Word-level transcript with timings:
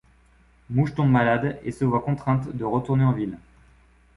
Mouche 0.71 0.95
tombe 0.95 1.11
malade 1.11 1.59
et 1.63 1.71
se 1.71 1.85
voit 1.85 2.01
contrainte 2.01 2.49
de 2.55 2.63
retourner 2.65 3.03
en 3.03 3.11
ville. 3.11 3.37